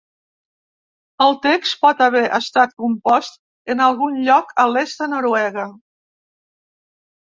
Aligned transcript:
El 1.25 1.37
text 1.43 1.77
pot 1.83 2.01
haver 2.07 2.25
estat 2.39 2.75
compost 2.87 3.39
en 3.77 3.87
algun 3.91 4.21
lloc 4.33 4.59
a 4.67 4.69
l'est 4.75 5.01
de 5.07 5.13
Noruega. 5.17 5.73